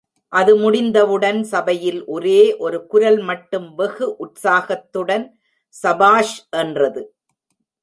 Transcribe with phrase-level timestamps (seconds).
[0.33, 5.27] அது முடிந்தவுடன் சபையில் ஒரே ஒரு குரல் மட்டும் வெகு உற்சாகத்துடன்
[5.75, 7.03] சபாஷ் என்றது.